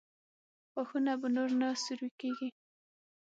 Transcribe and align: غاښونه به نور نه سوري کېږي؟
غاښونه 0.71 1.11
به 1.21 1.27
نور 1.35 1.49
نه 1.59 1.67
سوري 1.83 2.09
کېږي؟ 2.19 2.49